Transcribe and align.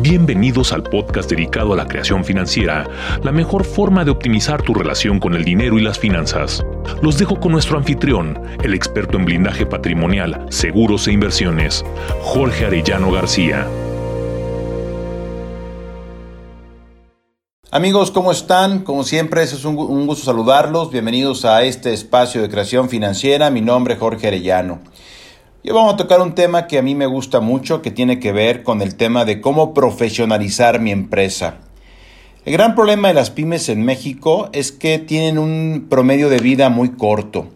Bienvenidos 0.00 0.72
al 0.72 0.84
podcast 0.84 1.28
dedicado 1.28 1.72
a 1.72 1.76
la 1.76 1.88
creación 1.88 2.24
financiera, 2.24 2.88
la 3.24 3.32
mejor 3.32 3.64
forma 3.64 4.04
de 4.04 4.12
optimizar 4.12 4.62
tu 4.62 4.72
relación 4.72 5.18
con 5.18 5.34
el 5.34 5.44
dinero 5.44 5.76
y 5.76 5.82
las 5.82 5.98
finanzas. 5.98 6.64
Los 7.02 7.18
dejo 7.18 7.40
con 7.40 7.50
nuestro 7.50 7.78
anfitrión, 7.78 8.40
el 8.62 8.74
experto 8.74 9.18
en 9.18 9.24
blindaje 9.24 9.66
patrimonial, 9.66 10.46
seguros 10.50 11.08
e 11.08 11.12
inversiones, 11.12 11.84
Jorge 12.22 12.66
Arellano 12.66 13.10
García. 13.10 13.66
Amigos, 17.72 18.12
¿cómo 18.12 18.30
están? 18.30 18.84
Como 18.84 19.02
siempre, 19.02 19.42
es 19.42 19.64
un, 19.64 19.74
gusto 20.06 20.24
saludarlos. 20.24 20.92
Bienvenidos 20.92 21.44
a 21.44 21.64
este 21.64 21.92
espacio 21.92 22.40
de 22.40 22.48
creación 22.48 22.88
financiera. 22.88 23.50
Mi 23.50 23.62
nombre 23.62 23.94
es 23.94 24.00
Jorge 24.00 24.28
Arellano. 24.28 24.78
Hoy 25.64 25.72
vamos 25.72 25.94
a 25.94 25.96
tocar 25.96 26.20
un 26.20 26.36
tema 26.36 26.68
que 26.68 26.78
a 26.78 26.82
mí 26.82 26.94
me 26.94 27.06
gusta 27.06 27.40
mucho, 27.40 27.82
que 27.82 27.90
tiene 27.90 28.20
que 28.20 28.30
ver 28.30 28.62
con 28.62 28.80
el 28.80 28.94
tema 28.94 29.24
de 29.24 29.40
cómo 29.40 29.74
profesionalizar 29.74 30.80
mi 30.80 30.92
empresa. 30.92 31.56
El 32.44 32.52
gran 32.52 32.76
problema 32.76 33.08
de 33.08 33.14
las 33.14 33.30
pymes 33.30 33.68
en 33.68 33.84
México 33.84 34.50
es 34.52 34.70
que 34.70 35.00
tienen 35.00 35.36
un 35.36 35.88
promedio 35.90 36.28
de 36.28 36.38
vida 36.38 36.68
muy 36.68 36.90
corto. 36.90 37.48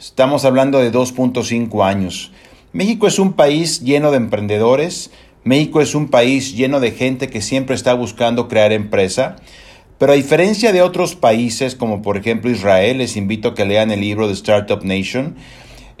Estamos 0.00 0.46
hablando 0.46 0.78
de 0.78 0.90
2.5 0.90 1.86
años. 1.86 2.32
México 2.72 3.06
es 3.06 3.18
un 3.18 3.34
país 3.34 3.82
lleno 3.82 4.12
de 4.12 4.16
emprendedores, 4.16 5.10
México 5.44 5.82
es 5.82 5.94
un 5.94 6.08
país 6.08 6.56
lleno 6.56 6.80
de 6.80 6.92
gente 6.92 7.28
que 7.28 7.42
siempre 7.42 7.74
está 7.74 7.92
buscando 7.92 8.48
crear 8.48 8.72
empresa, 8.72 9.36
pero 9.98 10.12
a 10.12 10.16
diferencia 10.16 10.72
de 10.72 10.80
otros 10.80 11.16
países 11.16 11.76
como 11.76 12.00
por 12.00 12.16
ejemplo 12.16 12.50
Israel, 12.50 12.98
les 12.98 13.18
invito 13.18 13.48
a 13.48 13.54
que 13.54 13.66
lean 13.66 13.90
el 13.90 14.00
libro 14.00 14.26
de 14.26 14.32
Startup 14.32 14.82
Nation, 14.82 15.36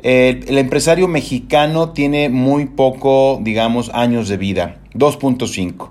el 0.02 0.58
empresario 0.58 1.08
mexicano 1.08 1.90
tiene 1.90 2.28
muy 2.28 2.66
poco, 2.66 3.38
digamos, 3.42 3.90
años 3.94 4.28
de 4.28 4.36
vida, 4.36 4.80
2.5. 4.94 5.90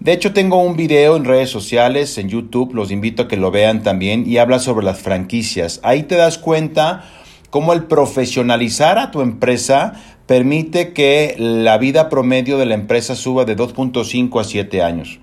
De 0.00 0.12
hecho, 0.12 0.32
tengo 0.32 0.62
un 0.62 0.76
video 0.76 1.16
en 1.16 1.24
redes 1.24 1.50
sociales, 1.50 2.18
en 2.18 2.28
YouTube, 2.28 2.72
los 2.72 2.92
invito 2.92 3.22
a 3.22 3.28
que 3.28 3.36
lo 3.36 3.50
vean 3.50 3.82
también, 3.82 4.24
y 4.30 4.38
habla 4.38 4.60
sobre 4.60 4.86
las 4.86 5.00
franquicias. 5.00 5.80
Ahí 5.82 6.04
te 6.04 6.14
das 6.14 6.38
cuenta 6.38 7.04
cómo 7.50 7.72
el 7.72 7.84
profesionalizar 7.84 8.98
a 8.98 9.10
tu 9.10 9.22
empresa 9.22 9.94
permite 10.26 10.92
que 10.92 11.34
la 11.38 11.78
vida 11.78 12.08
promedio 12.10 12.58
de 12.58 12.66
la 12.66 12.74
empresa 12.74 13.16
suba 13.16 13.44
de 13.44 13.56
2.5 13.56 14.40
a 14.40 14.44
7 14.44 14.82
años. 14.82 15.18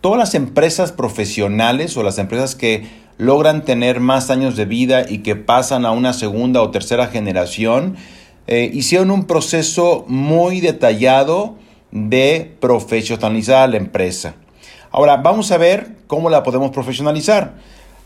Todas 0.00 0.18
las 0.18 0.34
empresas 0.34 0.92
profesionales 0.92 1.96
o 1.96 2.02
las 2.02 2.18
empresas 2.18 2.54
que 2.54 2.84
logran 3.20 3.64
tener 3.64 4.00
más 4.00 4.30
años 4.30 4.56
de 4.56 4.64
vida 4.64 5.04
y 5.06 5.18
que 5.18 5.36
pasan 5.36 5.84
a 5.84 5.90
una 5.90 6.14
segunda 6.14 6.62
o 6.62 6.70
tercera 6.70 7.08
generación, 7.08 7.96
eh, 8.46 8.70
hicieron 8.72 9.10
un 9.10 9.26
proceso 9.26 10.06
muy 10.08 10.60
detallado 10.60 11.56
de 11.92 12.56
profesionalizar 12.60 13.62
a 13.62 13.66
la 13.68 13.76
empresa. 13.76 14.36
Ahora, 14.90 15.18
vamos 15.18 15.52
a 15.52 15.58
ver 15.58 15.96
cómo 16.06 16.30
la 16.30 16.42
podemos 16.42 16.70
profesionalizar. 16.70 17.56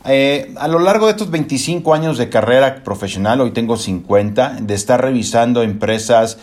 Eh, 0.05 0.53
a 0.57 0.67
lo 0.67 0.81
largo 0.81 1.07
de 1.07 1.13
estos 1.13 1.31
25 1.31 1.95
años 1.95 2.19
de 2.19 2.29
carrera 2.29 2.83
profesional, 2.83 3.41
hoy 3.41 3.53
tengo 3.53 3.77
50, 3.77 4.59
de 4.63 4.75
estar 4.75 5.01
revisando 5.01 5.63
empresas, 5.63 6.39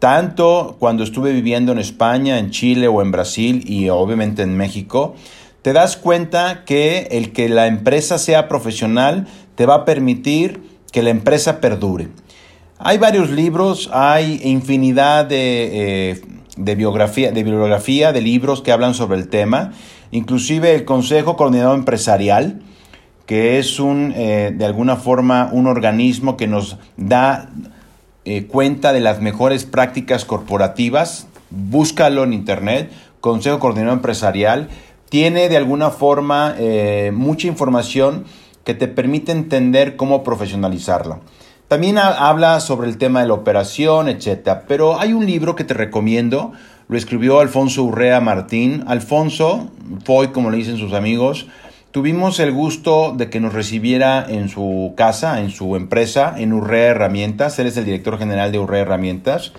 tanto 0.00 0.76
cuando 0.80 1.04
estuve 1.04 1.32
viviendo 1.32 1.70
en 1.70 1.78
España, 1.78 2.38
en 2.40 2.50
Chile 2.50 2.88
o 2.88 3.00
en 3.02 3.12
Brasil 3.12 3.62
y 3.66 3.88
obviamente 3.88 4.42
en 4.42 4.56
México, 4.56 5.14
te 5.66 5.72
das 5.72 5.96
cuenta 5.96 6.62
que 6.64 7.08
el 7.10 7.32
que 7.32 7.48
la 7.48 7.66
empresa 7.66 8.18
sea 8.18 8.46
profesional 8.46 9.26
te 9.56 9.66
va 9.66 9.74
a 9.74 9.84
permitir 9.84 10.62
que 10.92 11.02
la 11.02 11.10
empresa 11.10 11.60
perdure. 11.60 12.06
Hay 12.78 12.98
varios 12.98 13.30
libros, 13.30 13.90
hay 13.92 14.40
infinidad 14.44 15.24
de, 15.24 16.10
eh, 16.12 16.20
de, 16.56 16.74
biografía, 16.76 17.32
de 17.32 17.42
bibliografía, 17.42 18.12
de 18.12 18.20
libros 18.20 18.62
que 18.62 18.70
hablan 18.70 18.94
sobre 18.94 19.18
el 19.18 19.26
tema, 19.26 19.72
inclusive 20.12 20.72
el 20.72 20.84
Consejo 20.84 21.34
Coordinador 21.34 21.76
Empresarial, 21.76 22.60
que 23.26 23.58
es 23.58 23.80
un, 23.80 24.12
eh, 24.14 24.52
de 24.56 24.64
alguna 24.64 24.94
forma 24.94 25.50
un 25.50 25.66
organismo 25.66 26.36
que 26.36 26.46
nos 26.46 26.76
da 26.96 27.50
eh, 28.24 28.46
cuenta 28.46 28.92
de 28.92 29.00
las 29.00 29.20
mejores 29.20 29.64
prácticas 29.64 30.24
corporativas. 30.24 31.26
Búscalo 31.50 32.22
en 32.22 32.34
internet, 32.34 32.92
Consejo 33.20 33.58
Coordinador 33.58 33.94
Empresarial 33.94 34.68
tiene 35.16 35.48
de 35.48 35.56
alguna 35.56 35.88
forma 35.88 36.54
eh, 36.58 37.10
mucha 37.10 37.46
información 37.46 38.26
que 38.64 38.74
te 38.74 38.86
permite 38.86 39.32
entender 39.32 39.96
cómo 39.96 40.22
profesionalizarla. 40.22 41.20
También 41.68 41.96
habla 41.96 42.60
sobre 42.60 42.90
el 42.90 42.98
tema 42.98 43.22
de 43.22 43.28
la 43.28 43.32
operación, 43.32 44.10
etc. 44.10 44.58
Pero 44.68 45.00
hay 45.00 45.14
un 45.14 45.24
libro 45.24 45.56
que 45.56 45.64
te 45.64 45.72
recomiendo, 45.72 46.52
lo 46.88 46.98
escribió 46.98 47.40
Alfonso 47.40 47.84
Urrea 47.84 48.20
Martín. 48.20 48.84
Alfonso, 48.88 49.70
Foy, 50.04 50.28
como 50.32 50.50
le 50.50 50.58
dicen 50.58 50.76
sus 50.76 50.92
amigos, 50.92 51.46
tuvimos 51.92 52.38
el 52.38 52.52
gusto 52.52 53.14
de 53.16 53.30
que 53.30 53.40
nos 53.40 53.54
recibiera 53.54 54.22
en 54.28 54.50
su 54.50 54.92
casa, 54.98 55.40
en 55.40 55.48
su 55.48 55.76
empresa, 55.76 56.34
en 56.36 56.52
Urrea 56.52 56.88
Herramientas. 56.88 57.58
Él 57.58 57.68
es 57.68 57.78
el 57.78 57.86
director 57.86 58.18
general 58.18 58.52
de 58.52 58.58
Urrea 58.58 58.82
Herramientas 58.82 59.54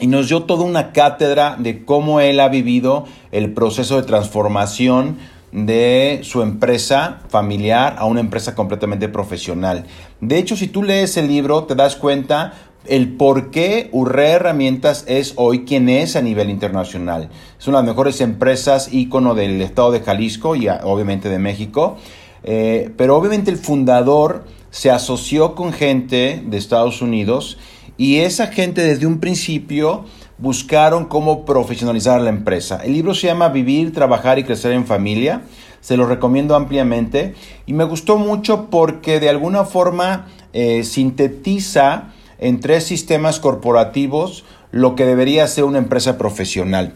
y 0.00 0.06
nos 0.06 0.28
dio 0.28 0.42
toda 0.42 0.64
una 0.64 0.92
cátedra 0.92 1.56
de 1.58 1.84
cómo 1.84 2.20
él 2.20 2.40
ha 2.40 2.48
vivido 2.48 3.04
el 3.32 3.52
proceso 3.52 3.96
de 3.96 4.02
transformación 4.02 5.16
de 5.52 6.20
su 6.22 6.42
empresa 6.42 7.20
familiar 7.28 7.96
a 7.98 8.04
una 8.04 8.20
empresa 8.20 8.54
completamente 8.54 9.08
profesional. 9.08 9.86
De 10.20 10.38
hecho, 10.38 10.56
si 10.56 10.66
tú 10.66 10.82
lees 10.82 11.16
el 11.16 11.28
libro, 11.28 11.64
te 11.64 11.74
das 11.74 11.96
cuenta 11.96 12.52
el 12.84 13.16
por 13.16 13.50
qué 13.50 13.88
Urrea 13.92 14.34
Herramientas 14.34 15.04
es 15.08 15.32
hoy 15.36 15.64
quien 15.64 15.88
es 15.88 16.14
a 16.14 16.22
nivel 16.22 16.50
internacional. 16.50 17.30
Es 17.58 17.66
una 17.66 17.78
de 17.78 17.84
las 17.84 17.94
mejores 17.94 18.20
empresas 18.20 18.92
ícono 18.92 19.34
del 19.34 19.60
estado 19.62 19.92
de 19.92 20.00
Jalisco 20.00 20.56
y 20.56 20.68
obviamente 20.68 21.28
de 21.28 21.38
México. 21.38 21.96
Eh, 22.44 22.90
pero 22.96 23.16
obviamente 23.16 23.50
el 23.50 23.56
fundador 23.56 24.44
se 24.70 24.90
asoció 24.90 25.54
con 25.54 25.72
gente 25.72 26.42
de 26.46 26.56
Estados 26.58 27.02
Unidos 27.02 27.58
y 27.98 28.18
esa 28.18 28.48
gente 28.48 28.82
desde 28.82 29.06
un 29.06 29.20
principio 29.20 30.04
buscaron 30.38 31.06
cómo 31.06 31.44
profesionalizar 31.44 32.20
la 32.20 32.30
empresa. 32.30 32.80
El 32.84 32.92
libro 32.92 33.14
se 33.14 33.26
llama 33.26 33.48
Vivir, 33.48 33.92
Trabajar 33.92 34.38
y 34.38 34.44
Crecer 34.44 34.72
en 34.72 34.86
Familia. 34.86 35.42
Se 35.80 35.96
lo 35.96 36.06
recomiendo 36.06 36.54
ampliamente. 36.54 37.34
Y 37.64 37.72
me 37.72 37.84
gustó 37.84 38.18
mucho 38.18 38.68
porque 38.70 39.18
de 39.18 39.30
alguna 39.30 39.64
forma 39.64 40.26
eh, 40.52 40.84
sintetiza 40.84 42.12
en 42.38 42.60
tres 42.60 42.84
sistemas 42.84 43.40
corporativos 43.40 44.44
lo 44.72 44.94
que 44.94 45.06
debería 45.06 45.46
ser 45.46 45.64
una 45.64 45.78
empresa 45.78 46.18
profesional. 46.18 46.92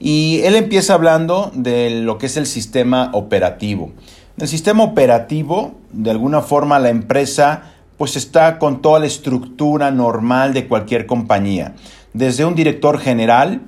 Y 0.00 0.40
él 0.44 0.56
empieza 0.56 0.94
hablando 0.94 1.50
de 1.54 1.90
lo 1.90 2.18
que 2.18 2.26
es 2.26 2.36
el 2.36 2.46
sistema 2.46 3.10
operativo. 3.12 3.92
El 4.38 4.46
sistema 4.46 4.84
operativo, 4.84 5.74
de 5.92 6.10
alguna 6.10 6.42
forma, 6.42 6.78
la 6.78 6.90
empresa 6.90 7.74
pues 7.98 8.16
está 8.16 8.58
con 8.58 8.80
toda 8.80 9.00
la 9.00 9.06
estructura 9.06 9.90
normal 9.90 10.54
de 10.54 10.66
cualquier 10.66 11.06
compañía. 11.06 11.74
Desde 12.14 12.44
un 12.44 12.54
director 12.54 12.98
general, 12.98 13.60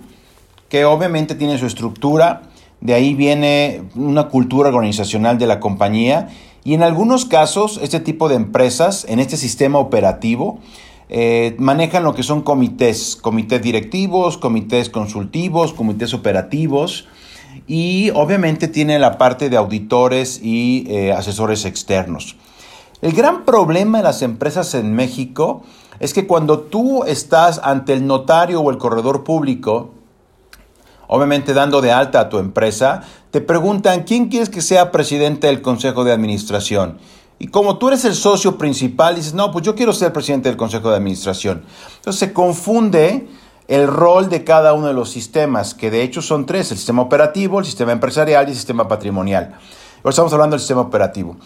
que 0.69 0.85
obviamente 0.85 1.35
tiene 1.35 1.59
su 1.59 1.67
estructura, 1.67 2.43
de 2.81 2.95
ahí 2.95 3.15
viene 3.15 3.83
una 3.95 4.29
cultura 4.29 4.71
organizacional 4.71 5.37
de 5.37 5.47
la 5.47 5.61
compañía 5.61 6.29
y 6.65 6.75
en 6.75 6.83
algunos 6.83 7.27
casos 7.27 7.79
este 7.83 8.01
tipo 8.01 8.29
de 8.29 8.37
empresas 8.37 9.05
en 9.09 9.19
este 9.19 9.37
sistema 9.37 9.79
operativo 9.79 10.61
eh, 11.09 11.57
manejan 11.59 12.05
lo 12.05 12.15
que 12.15 12.23
son 12.23 12.43
comités, 12.43 13.17
comités 13.21 13.61
directivos, 13.61 14.39
comités 14.39 14.89
consultivos, 14.89 15.73
comités 15.73 16.15
operativos 16.15 17.09
y 17.67 18.11
obviamente 18.15 18.69
tiene 18.69 18.99
la 19.01 19.19
parte 19.19 19.51
de 19.51 19.57
auditores 19.57 20.41
y 20.43 20.87
eh, 20.89 21.13
asesores 21.13 21.65
externos. 21.65 22.37
El 23.03 23.13
gran 23.13 23.47
problema 23.47 23.99
de 23.99 24.05
las 24.05 24.21
empresas 24.21 24.75
en 24.75 24.95
México 24.95 25.63
es 26.01 26.13
que 26.13 26.27
cuando 26.27 26.61
tú 26.61 27.05
estás 27.05 27.61
ante 27.65 27.95
el 27.95 28.07
notario 28.07 28.61
o 28.61 28.71
el 28.71 28.77
corredor 28.77 29.25
público, 29.25 29.93
obviamente 31.07 31.55
dando 31.55 31.81
de 31.81 31.93
alta 31.93 32.21
a 32.21 32.29
tu 32.29 32.39
empresa, 32.39 33.03
te 33.31 33.41
preguntan 33.41 34.05
quién 34.05 34.29
quieres 34.29 34.51
que 34.51 34.61
sea 34.61 34.93
presidente 34.93 35.47
del 35.47 35.63
consejo 35.63 36.05
de 36.05 36.13
administración. 36.13 36.99
Y 37.39 37.47
como 37.47 37.79
tú 37.79 37.89
eres 37.89 38.05
el 38.05 38.15
socio 38.15 38.59
principal, 38.59 39.17
dices, 39.17 39.33
no, 39.33 39.51
pues 39.51 39.65
yo 39.65 39.75
quiero 39.75 39.95
ser 39.95 40.13
presidente 40.13 40.51
del 40.51 40.59
consejo 40.59 40.91
de 40.91 40.97
administración. 40.97 41.65
Entonces 41.97 42.21
se 42.21 42.35
confunde 42.35 43.29
el 43.67 43.87
rol 43.87 44.29
de 44.29 44.45
cada 44.45 44.75
uno 44.75 44.89
de 44.89 44.93
los 44.93 45.09
sistemas, 45.09 45.73
que 45.73 45.91
de 45.91 46.03
hecho 46.03 46.21
son 46.21 46.45
tres, 46.45 46.71
el 46.71 46.77
sistema 46.77 47.01
operativo, 47.01 47.61
el 47.61 47.65
sistema 47.65 47.93
empresarial 47.93 48.47
y 48.47 48.51
el 48.51 48.57
sistema 48.57 48.87
patrimonial. 48.89 49.55
Ahora 49.99 50.11
estamos 50.11 50.33
hablando 50.33 50.55
del 50.55 50.61
sistema 50.61 50.81
operativo. 50.81 51.37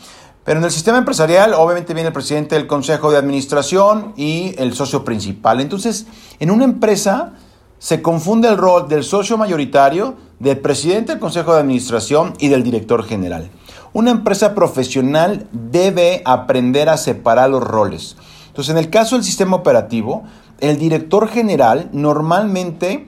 Pero 0.45 0.59
en 0.59 0.65
el 0.65 0.71
sistema 0.71 0.99
empresarial, 0.99 1.55
obviamente 1.55 1.95
viene 1.95 2.09
el 2.09 2.13
presidente 2.13 2.55
del 2.55 2.67
consejo 2.67 3.11
de 3.11 3.17
administración 3.17 4.13
y 4.17 4.55
el 4.59 4.75
socio 4.75 5.05
principal. 5.05 5.61
Entonces, 5.61 6.07
en 6.39 6.51
una 6.51 6.65
empresa 6.65 7.33
se 7.79 8.03
confunde 8.03 8.49
el 8.49 8.59
rol 8.59 8.87
del 8.89 9.05
socio 9.05 9.39
mayoritario, 9.39 10.15
del 10.39 10.59
presidente 10.59 11.13
del 11.13 11.21
consejo 11.21 11.55
de 11.55 11.61
administración 11.61 12.35
y 12.39 12.49
del 12.49 12.63
director 12.63 13.05
general. 13.05 13.51
Una 13.95 14.11
empresa 14.11 14.55
profesional 14.55 15.47
debe 15.53 16.21
aprender 16.25 16.91
a 16.91 16.99
separar 16.99 17.49
los 17.49 17.63
roles. 17.63 18.17
Entonces, 18.49 18.73
en 18.73 18.79
el 18.79 18.91
caso 18.91 19.17
del 19.17 19.25
sistema 19.25 19.57
operativo, 19.57 20.25
el 20.61 20.79
director 20.79 21.29
general 21.29 21.89
normalmente 21.93 23.07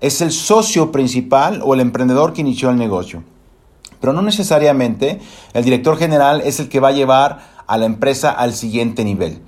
es 0.00 0.20
el 0.20 0.32
socio 0.32 0.90
principal 0.90 1.60
o 1.64 1.74
el 1.74 1.80
emprendedor 1.80 2.32
que 2.32 2.40
inició 2.40 2.70
el 2.70 2.76
negocio. 2.76 3.22
Pero 4.02 4.12
no 4.12 4.20
necesariamente 4.20 5.20
el 5.54 5.64
director 5.64 5.96
general 5.96 6.42
es 6.44 6.60
el 6.60 6.68
que 6.68 6.80
va 6.80 6.88
a 6.88 6.92
llevar 6.92 7.38
a 7.66 7.78
la 7.78 7.86
empresa 7.86 8.32
al 8.32 8.52
siguiente 8.52 9.04
nivel. 9.04 9.40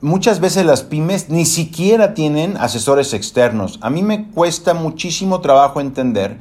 Muchas 0.00 0.40
veces 0.40 0.66
las 0.66 0.82
pymes 0.82 1.30
ni 1.30 1.46
siquiera 1.46 2.12
tienen 2.12 2.56
asesores 2.58 3.14
externos. 3.14 3.78
A 3.80 3.88
mí 3.88 4.02
me 4.02 4.30
cuesta 4.32 4.74
muchísimo 4.74 5.40
trabajo 5.40 5.80
entender 5.80 6.40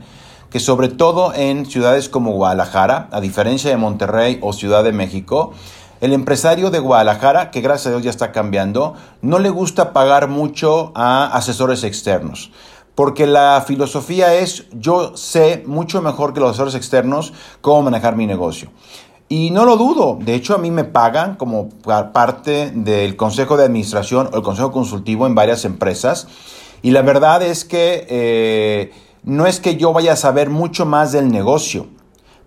que 0.50 0.60
sobre 0.60 0.90
todo 0.90 1.32
en 1.34 1.68
ciudades 1.68 2.10
como 2.10 2.34
Guadalajara, 2.34 3.08
a 3.12 3.22
diferencia 3.22 3.70
de 3.70 3.78
Monterrey 3.78 4.40
o 4.42 4.52
Ciudad 4.52 4.84
de 4.84 4.92
México, 4.92 5.54
el 6.02 6.12
empresario 6.12 6.72
de 6.72 6.80
Guadalajara, 6.80 7.52
que 7.52 7.62
gracias 7.62 7.88
a 7.88 7.90
Dios 7.92 8.04
ya 8.04 8.10
está 8.10 8.32
cambiando, 8.32 8.96
no 9.22 9.38
le 9.38 9.50
gusta 9.50 9.94
pagar 9.94 10.28
mucho 10.28 10.92
a 10.96 11.28
asesores 11.28 11.84
externos. 11.84 12.52
Porque 12.96 13.26
la 13.26 13.64
filosofía 13.66 14.36
es, 14.36 14.66
yo 14.72 15.18
sé 15.18 15.64
mucho 15.66 16.02
mejor 16.02 16.34
que 16.34 16.40
los 16.40 16.52
asesores 16.52 16.76
externos 16.76 17.34
cómo 17.62 17.82
manejar 17.82 18.16
mi 18.16 18.28
negocio. 18.28 18.70
Y 19.30 19.50
no 19.50 19.66
lo 19.66 19.78
dudo, 19.78 20.20
de 20.22 20.36
hecho 20.36 20.54
a 20.54 20.60
mí 20.60 20.70
me 20.70 20.84
pagan 20.84 21.36
como 21.36 21.70
parte 22.14 22.72
del 22.76 23.16
consejo 23.16 23.58
de 23.58 23.64
administración 23.64 24.30
o 24.32 24.38
el 24.38 24.44
consejo 24.44 24.72
consultivo 24.72 25.26
en 25.26 25.34
varias 25.34 25.66
empresas. 25.66 26.28
Y 26.84 26.92
la 26.92 27.02
verdad 27.02 27.42
es 27.42 27.66
que 27.66 28.06
eh, 28.10 28.92
no 29.24 29.48
es 29.48 29.60
que 29.60 29.78
yo 29.78 29.92
vaya 29.92 30.14
a 30.14 30.18
saber 30.18 30.50
mucho 30.50 30.86
más 30.86 31.12
del 31.14 31.32
negocio, 31.32 31.88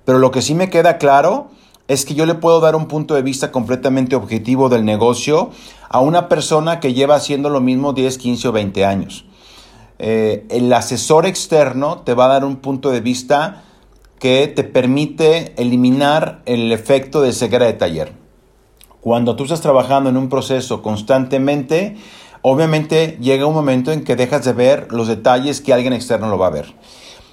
pero 0.04 0.18
lo 0.18 0.30
que 0.30 0.42
sí 0.42 0.54
me 0.54 0.70
queda 0.70 0.98
claro 0.98 1.48
es 1.88 2.04
que 2.04 2.14
yo 2.14 2.26
le 2.26 2.34
puedo 2.34 2.60
dar 2.60 2.76
un 2.76 2.86
punto 2.86 3.14
de 3.14 3.22
vista 3.22 3.50
completamente 3.50 4.14
objetivo 4.14 4.68
del 4.68 4.84
negocio 4.84 5.50
a 5.88 6.00
una 6.00 6.28
persona 6.28 6.80
que 6.80 6.94
lleva 6.94 7.16
haciendo 7.16 7.48
lo 7.48 7.60
mismo 7.60 7.92
10, 7.92 8.18
15 8.18 8.48
o 8.48 8.52
20 8.52 8.84
años. 8.84 9.24
Eh, 9.98 10.46
el 10.50 10.72
asesor 10.72 11.26
externo 11.26 11.98
te 12.00 12.14
va 12.14 12.26
a 12.26 12.28
dar 12.28 12.44
un 12.44 12.56
punto 12.56 12.90
de 12.90 13.00
vista 13.00 13.64
que 14.18 14.48
te 14.48 14.64
permite 14.64 15.54
eliminar 15.56 16.42
el 16.46 16.72
efecto 16.72 17.22
de 17.22 17.32
ceguera 17.32 17.66
de 17.66 17.74
taller. 17.74 18.12
Cuando 19.00 19.36
tú 19.36 19.44
estás 19.44 19.60
trabajando 19.60 20.10
en 20.10 20.16
un 20.16 20.28
proceso 20.28 20.82
constantemente, 20.82 21.96
obviamente 22.42 23.18
llega 23.20 23.46
un 23.46 23.54
momento 23.54 23.92
en 23.92 24.04
que 24.04 24.16
dejas 24.16 24.44
de 24.44 24.52
ver 24.52 24.88
los 24.90 25.08
detalles 25.08 25.60
que 25.60 25.72
alguien 25.72 25.92
externo 25.92 26.28
lo 26.28 26.38
va 26.38 26.48
a 26.48 26.50
ver. 26.50 26.74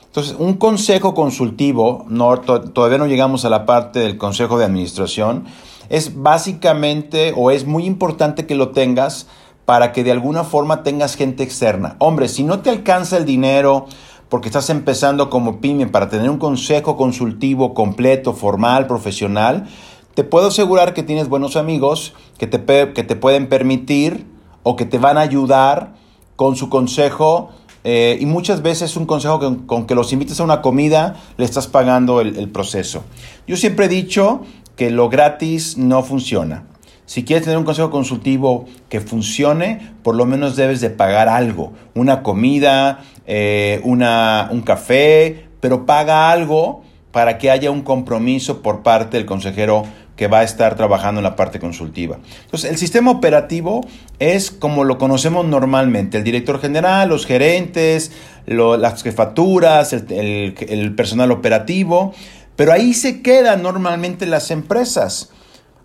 Entonces, 0.05 0.35
un 0.37 0.53
consejo 0.53 1.15
consultivo, 1.15 2.05
no, 2.07 2.39
todavía 2.39 2.99
no 2.99 3.07
llegamos 3.07 3.45
a 3.45 3.49
la 3.49 3.65
parte 3.65 3.99
del 3.99 4.17
consejo 4.17 4.59
de 4.59 4.65
administración, 4.65 5.45
es 5.89 6.21
básicamente 6.21 7.33
o 7.35 7.49
es 7.49 7.65
muy 7.65 7.85
importante 7.85 8.45
que 8.45 8.53
lo 8.53 8.69
tengas 8.69 9.27
para 9.65 9.91
que 9.91 10.03
de 10.03 10.11
alguna 10.11 10.43
forma 10.43 10.83
tengas 10.83 11.15
gente 11.15 11.43
externa. 11.43 11.95
Hombre, 11.99 12.27
si 12.27 12.43
no 12.43 12.59
te 12.59 12.69
alcanza 12.69 13.17
el 13.17 13.25
dinero 13.25 13.85
porque 14.29 14.49
estás 14.49 14.69
empezando 14.69 15.29
como 15.29 15.61
pyme 15.61 15.87
para 15.87 16.09
tener 16.09 16.29
un 16.29 16.39
consejo 16.39 16.97
consultivo 16.97 17.73
completo, 17.73 18.33
formal, 18.33 18.87
profesional, 18.87 19.67
te 20.15 20.23
puedo 20.23 20.47
asegurar 20.47 20.93
que 20.93 21.03
tienes 21.03 21.29
buenos 21.29 21.55
amigos 21.55 22.13
que 22.37 22.47
te, 22.47 22.93
que 22.93 23.03
te 23.03 23.15
pueden 23.15 23.47
permitir 23.47 24.25
o 24.63 24.75
que 24.75 24.85
te 24.85 24.97
van 24.97 25.17
a 25.17 25.21
ayudar 25.21 25.93
con 26.35 26.55
su 26.55 26.69
consejo 26.69 27.49
eh, 27.83 28.17
y 28.19 28.25
muchas 28.25 28.61
veces 28.61 28.95
un 28.95 29.05
consejo 29.05 29.39
con, 29.65 29.85
que 29.85 29.95
los 29.95 30.13
invites 30.13 30.39
a 30.39 30.43
una 30.43 30.61
comida 30.61 31.17
le 31.37 31.45
estás 31.45 31.67
pagando 31.67 32.21
el, 32.21 32.49
proceso. 32.49 33.03
Yo 33.45 33.57
siempre 33.57 33.85
he 33.85 33.89
dicho 33.89 34.41
que 34.75 34.89
lo 34.89 35.09
gratis 35.09 35.77
no 35.77 36.01
funciona. 36.03 36.65
Si 37.05 37.25
quieres 37.25 37.43
tener 37.43 37.57
un 37.57 37.65
consejo 37.65 37.91
consultivo 37.91 38.65
que 38.89 39.01
funcione, 39.01 39.93
por 40.03 40.15
lo 40.15 40.25
menos 40.25 40.55
debes 40.55 40.79
de 40.81 40.89
pagar 40.89 41.27
algo, 41.27 41.73
una 41.95 42.23
comida, 42.23 43.03
eh, 43.27 43.81
una, 43.83 44.47
un 44.51 44.61
café, 44.61 45.47
pero 45.59 45.85
paga 45.85 46.31
algo 46.31 46.83
para 47.11 47.37
que 47.37 47.51
haya 47.51 47.71
un 47.71 47.81
compromiso 47.81 48.61
por 48.61 48.81
parte 48.83 49.17
del 49.17 49.25
consejero 49.25 49.83
que 50.15 50.27
va 50.27 50.39
a 50.39 50.43
estar 50.43 50.75
trabajando 50.75 51.19
en 51.19 51.23
la 51.23 51.35
parte 51.35 51.59
consultiva. 51.59 52.19
Entonces, 52.45 52.69
el 52.69 52.77
sistema 52.77 53.11
operativo 53.11 53.85
es 54.19 54.51
como 54.51 54.83
lo 54.83 54.97
conocemos 54.97 55.45
normalmente, 55.45 56.17
el 56.17 56.23
director 56.23 56.59
general, 56.59 57.09
los 57.09 57.25
gerentes, 57.25 58.11
las 58.45 59.03
jefaturas, 59.03 59.93
el, 59.93 60.55
el 60.59 60.95
personal 60.95 61.31
operativo, 61.31 62.13
pero 62.55 62.71
ahí 62.71 62.93
se 62.93 63.21
quedan 63.21 63.63
normalmente 63.63 64.25
las 64.25 64.51
empresas. 64.51 65.31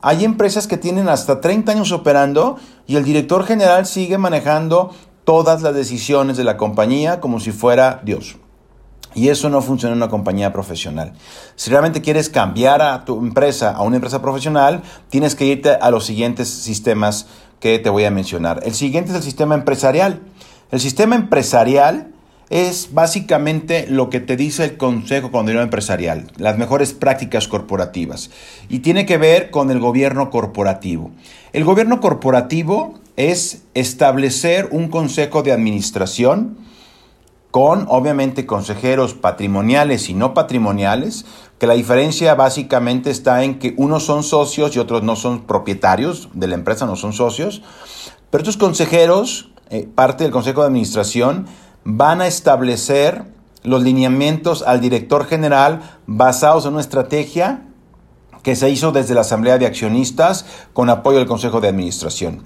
Hay 0.01 0.25
empresas 0.25 0.67
que 0.67 0.77
tienen 0.77 1.09
hasta 1.09 1.41
30 1.41 1.73
años 1.73 1.93
operando 1.93 2.57
y 2.87 2.97
el 2.97 3.05
director 3.05 3.45
general 3.45 3.87
sigue 3.87 4.19
manejando 4.19 4.95
todas 5.25 5.63
las 5.63 5.75
decisiones 5.75 6.37
de 6.37 6.45
la 6.45 6.57
compañía 6.57 7.21
como 7.21 7.41
si 7.41 7.51
fuera 7.51 8.01
Dios. 8.05 8.37
Y 9.15 9.29
eso 9.29 9.49
no 9.49 9.63
funciona 9.63 9.95
en 9.95 9.99
una 9.99 10.11
compañía 10.11 10.53
profesional. 10.53 11.15
Si 11.57 11.71
realmente 11.71 12.03
quieres 12.03 12.29
cambiar 12.29 12.83
a 12.83 13.05
tu 13.05 13.19
empresa 13.19 13.73
a 13.73 13.83
una 13.83 13.97
empresa 13.97 14.23
profesional, 14.23 14.83
tienes 15.09 15.35
que 15.35 15.47
irte 15.47 15.71
a 15.71 15.91
los 15.91 16.05
siguientes 16.07 16.49
sistemas 16.49 17.27
que 17.59 17.79
te 17.79 17.91
voy 17.91 18.05
a 18.05 18.11
mencionar. 18.11 18.61
El 18.65 18.75
siguiente 18.75 19.11
es 19.11 19.17
el 19.17 19.23
sistema 19.23 19.55
empresarial. 19.55 20.21
El 20.71 20.81
sistema 20.81 21.17
empresarial 21.17 22.13
es 22.51 22.91
básicamente 22.93 23.87
lo 23.89 24.09
que 24.09 24.21
te 24.21 24.37
dice 24.37 24.65
el 24.65 24.77
Consejo 24.77 25.31
Condeno 25.31 25.61
Empresarial, 25.61 26.31
las 26.37 26.57
mejores 26.57 26.93
prácticas 26.95 27.47
corporativas. 27.49 28.31
Y 28.69 28.79
tiene 28.79 29.05
que 29.07 29.19
ver 29.19 29.51
con 29.51 29.71
el 29.71 29.81
gobierno 29.81 30.31
corporativo. 30.31 31.11
El 31.53 31.65
gobierno 31.65 32.01
corporativo 32.01 32.95
es 33.17 33.63
establecer 33.75 34.69
un 34.71 34.89
consejo 34.89 35.43
de 35.43 35.53
administración 35.53 36.57
con 37.51 37.87
obviamente 37.89 38.47
consejeros 38.47 39.15
patrimoniales 39.15 40.09
y 40.11 40.15
no 40.15 40.35
patrimoniales, 40.35 41.25
que 41.59 41.67
la 41.67 41.75
diferencia 41.75 42.35
básicamente 42.35 43.11
está 43.11 43.43
en 43.43 43.59
que 43.59 43.75
unos 43.79 44.05
son 44.05 44.23
socios 44.23 44.77
y 44.77 44.79
otros 44.79 45.03
no 45.03 45.17
son 45.17 45.47
propietarios 45.47 46.29
de 46.35 46.47
la 46.47 46.55
empresa, 46.55 46.87
no 46.87 46.95
son 46.95 47.13
socios, 47.13 47.63
pero 48.31 48.43
estos 48.43 48.59
consejeros, 48.59 49.51
eh, 49.71 49.89
parte 49.93 50.25
del 50.25 50.33
Consejo 50.33 50.61
de 50.61 50.69
Administración, 50.69 51.47
van 51.91 52.21
a 52.21 52.27
establecer 52.27 53.25
los 53.63 53.83
lineamientos 53.83 54.63
al 54.63 54.81
director 54.81 55.25
general 55.25 55.99
basados 56.07 56.67
en 56.67 56.73
una 56.73 56.83
estrategia 56.83 57.63
que 58.43 58.57
se 58.57 58.69
hizo 58.69 58.93
desde 58.93 59.15
la 59.15 59.23
Asamblea 59.23 59.57
de 59.57 59.67
Accionistas 59.67 60.45
con 60.75 60.91
apoyo 60.91 61.19
del 61.19 61.27
Consejo 61.27 61.61
de 61.61 61.69
Administración. 61.69 62.43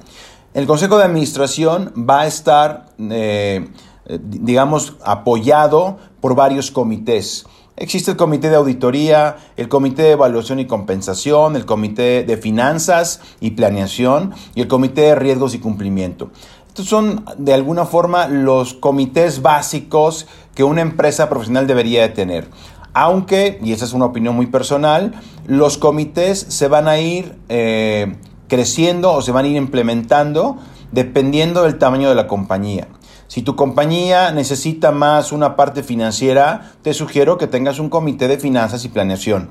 El 0.54 0.66
Consejo 0.66 0.96
de 0.96 1.04
Administración 1.04 1.92
va 2.08 2.22
a 2.22 2.26
estar... 2.26 2.86
Eh, 2.98 3.68
digamos, 4.04 4.96
apoyado 5.04 5.98
por 6.20 6.34
varios 6.34 6.70
comités. 6.70 7.46
Existe 7.76 8.10
el 8.10 8.16
comité 8.16 8.50
de 8.50 8.56
auditoría, 8.56 9.36
el 9.56 9.68
comité 9.68 10.02
de 10.02 10.10
evaluación 10.12 10.58
y 10.58 10.66
compensación, 10.66 11.56
el 11.56 11.64
comité 11.64 12.22
de 12.24 12.36
finanzas 12.36 13.20
y 13.40 13.52
planeación 13.52 14.34
y 14.54 14.60
el 14.60 14.68
comité 14.68 15.02
de 15.02 15.14
riesgos 15.14 15.54
y 15.54 15.58
cumplimiento. 15.58 16.30
Estos 16.72 16.86
son 16.86 17.26
de 17.36 17.52
alguna 17.52 17.84
forma 17.84 18.28
los 18.28 18.72
comités 18.72 19.42
básicos 19.42 20.26
que 20.54 20.64
una 20.64 20.80
empresa 20.80 21.28
profesional 21.28 21.66
debería 21.66 22.00
de 22.00 22.08
tener. 22.08 22.48
Aunque, 22.94 23.60
y 23.62 23.72
esa 23.74 23.84
es 23.84 23.92
una 23.92 24.06
opinión 24.06 24.34
muy 24.34 24.46
personal, 24.46 25.12
los 25.46 25.76
comités 25.76 26.38
se 26.38 26.68
van 26.68 26.88
a 26.88 26.98
ir 26.98 27.36
eh, 27.50 28.16
creciendo 28.48 29.12
o 29.12 29.20
se 29.20 29.32
van 29.32 29.44
a 29.44 29.48
ir 29.48 29.56
implementando 29.56 30.56
dependiendo 30.92 31.64
del 31.64 31.76
tamaño 31.76 32.08
de 32.08 32.14
la 32.14 32.26
compañía. 32.26 32.88
Si 33.28 33.42
tu 33.42 33.54
compañía 33.54 34.32
necesita 34.32 34.92
más 34.92 35.30
una 35.30 35.56
parte 35.56 35.82
financiera, 35.82 36.72
te 36.80 36.94
sugiero 36.94 37.36
que 37.36 37.48
tengas 37.48 37.80
un 37.80 37.90
comité 37.90 38.28
de 38.28 38.38
finanzas 38.38 38.86
y 38.86 38.88
planeación. 38.88 39.50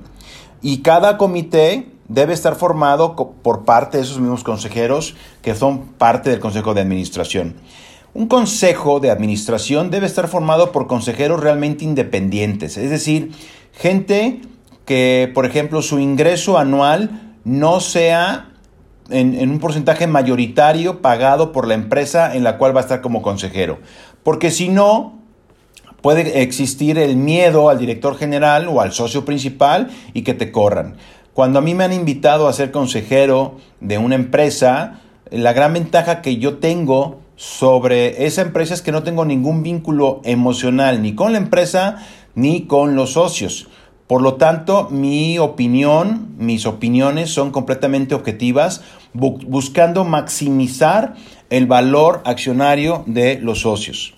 Y 0.63 0.79
cada 0.79 1.19
comité 1.19 1.90
debe 2.13 2.33
estar 2.33 2.55
formado 2.55 3.15
por 3.15 3.63
parte 3.63 3.97
de 3.97 4.03
esos 4.03 4.19
mismos 4.19 4.43
consejeros 4.43 5.15
que 5.41 5.55
son 5.55 5.93
parte 5.93 6.29
del 6.29 6.39
consejo 6.39 6.73
de 6.73 6.81
administración. 6.81 7.55
Un 8.13 8.27
consejo 8.27 8.99
de 8.99 9.09
administración 9.09 9.89
debe 9.89 10.05
estar 10.05 10.27
formado 10.27 10.73
por 10.73 10.87
consejeros 10.87 11.39
realmente 11.39 11.85
independientes, 11.85 12.77
es 12.77 12.89
decir, 12.89 13.31
gente 13.71 14.41
que, 14.85 15.31
por 15.33 15.45
ejemplo, 15.45 15.81
su 15.81 15.99
ingreso 15.99 16.57
anual 16.57 17.35
no 17.45 17.79
sea 17.79 18.49
en, 19.09 19.49
un 19.49 19.59
porcentaje 19.59 20.07
mayoritario 20.07 21.01
pagado 21.01 21.53
por 21.53 21.67
la 21.67 21.75
empresa 21.75 22.35
en 22.35 22.43
la 22.43 22.57
cual 22.57 22.75
va 22.75 22.81
a 22.81 22.83
estar 22.83 23.01
como 23.01 23.21
consejero. 23.21 23.79
Porque 24.23 24.51
si 24.51 24.67
no, 24.67 25.19
puede 26.01 26.41
existir 26.41 26.97
el 26.97 27.15
miedo 27.15 27.69
al 27.69 27.79
director 27.79 28.17
general 28.17 28.67
o 28.67 28.81
al 28.81 28.91
socio 28.91 29.23
principal 29.23 29.89
y 30.13 30.23
que 30.23 30.33
te 30.33 30.51
corran. 30.51 30.97
Cuando 31.33 31.59
a 31.59 31.61
mí 31.61 31.73
me 31.73 31.85
han 31.85 31.93
invitado 31.93 32.47
a 32.47 32.53
ser 32.53 32.71
consejero 32.71 33.55
de 33.79 33.97
una 33.97 34.15
empresa, 34.15 34.99
la 35.29 35.53
gran 35.53 35.73
ventaja 35.73 36.21
que 36.21 36.37
yo 36.37 36.57
tengo 36.57 37.19
sobre 37.37 38.25
esa 38.25 38.41
empresa 38.41 38.73
es 38.73 38.81
que 38.81 38.91
no 38.91 39.03
tengo 39.03 39.23
ningún 39.23 39.63
vínculo 39.63 40.21
emocional 40.25 41.01
ni 41.01 41.15
con 41.15 41.31
la 41.31 41.37
empresa 41.37 42.05
ni 42.35 42.63
con 42.67 42.95
los 42.95 43.13
socios. 43.13 43.69
Por 44.07 44.21
lo 44.21 44.33
tanto, 44.33 44.89
mi 44.91 45.39
opinión, 45.39 46.35
mis 46.37 46.65
opiniones 46.65 47.29
son 47.29 47.51
completamente 47.51 48.13
objetivas, 48.13 48.83
buscando 49.13 50.03
maximizar 50.03 51.15
el 51.49 51.65
valor 51.65 52.21
accionario 52.25 53.05
de 53.07 53.39
los 53.39 53.61
socios. 53.61 54.15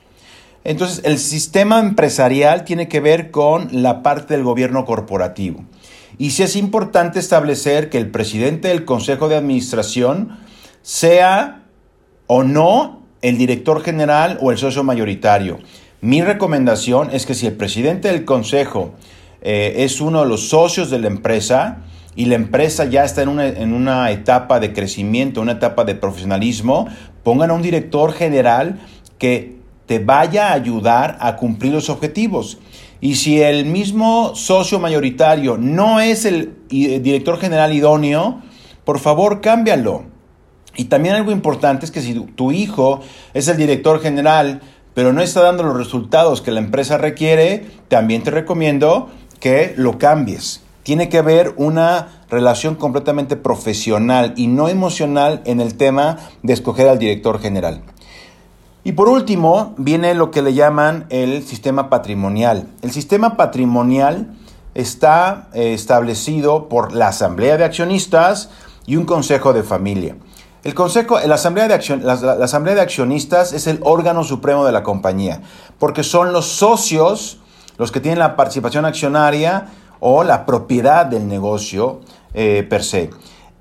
Entonces, 0.64 1.02
el 1.06 1.20
sistema 1.20 1.80
empresarial 1.80 2.64
tiene 2.64 2.88
que 2.88 3.02
ver 3.02 3.30
con 3.30 3.84
la 3.84 4.02
parte 4.02 4.34
del 4.34 4.44
gobierno 4.44 4.86
corporativo. 4.86 5.64
Y 6.18 6.32
sí 6.32 6.44
es 6.44 6.56
importante 6.56 7.20
establecer 7.20 7.90
que 7.90 7.98
el 7.98 8.10
presidente 8.10 8.68
del 8.68 8.86
Consejo 8.86 9.30
de 9.30 9.36
Administración 9.36 10.38
sea 10.82 11.64
o 12.28 12.44
no 12.44 13.04
el 13.22 13.38
director 13.38 13.82
general 13.82 14.38
o 14.42 14.52
el 14.52 14.58
socio 14.58 14.84
mayoritario. 14.84 15.60
Mi 16.02 16.22
recomendación 16.22 17.10
es 17.12 17.26
que 17.26 17.34
si 17.34 17.48
el 17.48 17.54
presidente 17.54 18.10
del 18.10 18.26
Consejo 18.26 18.94
eh, 19.42 19.76
es 19.78 20.02
uno 20.02 20.22
de 20.22 20.28
los 20.28 20.50
socios 20.50 20.90
de 20.90 21.00
la 21.00 21.08
empresa 21.08 21.78
y 22.16 22.26
la 22.26 22.36
empresa 22.36 22.86
ya 22.86 23.04
está 23.04 23.24
en 23.24 23.30
una, 23.30 23.48
en 23.48 23.74
una 23.74 24.12
etapa 24.12 24.60
de 24.60 24.74
crecimiento, 24.74 25.42
una 25.42 25.54
etapa 25.54 25.86
de 25.86 25.96
profesionalismo, 25.96 26.88
pongan 27.24 27.52
a 27.52 27.54
un 27.54 27.62
director 27.62 28.14
general 28.14 28.80
que 29.18 29.58
te 29.86 30.00
vaya 30.00 30.50
a 30.50 30.54
ayudar 30.54 31.18
a 31.20 31.36
cumplir 31.38 31.74
los 31.74 31.90
objetivos. 31.90 32.60
Y 33.04 33.16
si 33.16 33.42
el 33.42 33.66
mismo 33.66 34.34
socio 34.34 34.80
mayoritario 34.80 35.58
no 35.58 36.00
es 36.00 36.24
el 36.24 36.56
director 36.70 37.38
general 37.38 37.74
idóneo, 37.74 38.42
por 38.86 38.98
favor 38.98 39.42
cámbialo. 39.42 40.06
Y 40.78 40.86
también 40.86 41.16
algo 41.16 41.34
importante 41.34 41.84
es 41.84 41.92
que 41.92 42.00
si 42.00 42.14
tu 42.14 42.54
hijo 42.54 43.02
es 43.34 43.50
el 43.50 43.58
director 43.58 44.00
general, 44.00 44.62
pero 44.94 45.12
no 45.12 45.22
está 45.22 45.42
dando 45.42 45.64
los 45.64 45.76
resultados 45.76 46.42
que 46.42 46.52
la 46.52 46.62
empresa 46.62 46.98
requiere, 46.98 47.66
también 47.90 48.24
te 48.24 48.32
recomiendo 48.32 49.10
que 49.42 49.74
lo 49.76 49.98
cambies. 49.98 50.62
Tiene 50.84 51.10
que 51.10 51.18
haber 51.18 51.56
una 51.58 52.24
relación 52.30 52.76
completamente 52.76 53.36
profesional 53.36 54.34
y 54.38 54.48
no 54.48 54.70
emocional 54.70 55.42
en 55.44 55.60
el 55.60 55.76
tema 55.76 56.20
de 56.42 56.54
escoger 56.54 56.88
al 56.88 57.00
director 57.00 57.42
general. 57.42 57.84
Y 58.86 58.92
por 58.94 59.08
último, 59.08 59.74
viene 59.78 60.14
lo 60.14 60.30
que 60.30 60.42
le 60.42 60.54
llaman 60.54 61.06
el 61.10 61.44
sistema 61.44 61.90
patrimonial. 61.90 62.68
El 62.82 62.92
sistema 62.92 63.38
patrimonial 63.38 64.34
está 64.76 65.48
eh, 65.54 65.74
establecido 65.74 66.68
por 66.68 66.94
la 66.94 67.08
Asamblea 67.08 67.58
de 67.58 67.64
Accionistas 67.64 68.50
y 68.86 68.98
un 68.98 69.06
Consejo 69.06 69.54
de 69.54 69.64
Familia. 69.64 70.18
El 70.64 70.74
consejo, 70.74 71.20
la 71.20 71.36
asamblea, 71.36 71.68
de 71.68 71.98
la, 72.02 72.14
asamblea 72.44 72.76
de 72.76 72.82
Accionistas 72.82 73.52
es 73.52 73.68
el 73.68 73.80
órgano 73.84 74.24
supremo 74.24 74.66
de 74.66 74.72
la 74.72 74.82
compañía, 74.82 75.42
porque 75.78 76.04
son 76.04 76.32
los 76.32 76.46
socios 76.46 77.40
los 77.78 77.92
que 77.92 78.00
tienen 78.00 78.20
la 78.20 78.36
participación 78.36 78.86
accionaria 78.86 79.68
o 80.00 80.24
la 80.24 80.46
propiedad 80.46 81.06
del 81.06 81.28
negocio 81.28 82.02
eh, 82.34 82.66
per 82.70 82.84
se. 82.84 83.10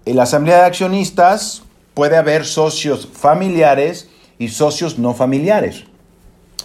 En 0.05 0.17
la 0.17 0.25
asamblea 0.25 0.59
de 0.59 0.65
accionistas 0.67 1.63
puede 1.95 2.17
haber 2.17 2.45
socios 2.45 3.09
familiares 3.13 4.09
y 4.43 4.49
socios 4.49 4.99
no 4.99 5.15
familiares. 5.15 5.85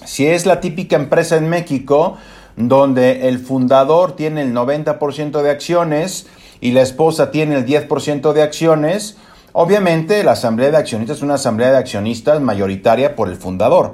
Si 0.04 0.26
es 0.26 0.48
la 0.48 0.62
típica 0.62 0.96
empresa 0.96 1.38
en 1.38 1.48
México 1.48 2.18
donde 2.56 3.28
el 3.28 3.38
fundador 3.38 4.16
tiene 4.16 4.42
el 4.42 4.52
90% 4.52 5.44
de 5.44 5.52
acciones 5.52 6.26
y 6.60 6.72
la 6.72 6.82
esposa 6.82 7.30
tiene 7.30 7.56
el 7.56 7.68
10% 7.68 8.34
de 8.34 8.42
acciones, 8.42 9.18
obviamente 9.54 10.24
la 10.24 10.32
asamblea 10.32 10.72
de 10.72 10.78
accionistas 10.78 11.18
es 11.18 11.24
una 11.24 11.36
asamblea 11.36 11.70
de 11.70 11.78
accionistas 11.78 12.42
mayoritaria 12.42 13.16
por 13.16 13.30
el 13.30 13.36
fundador. 13.36 13.94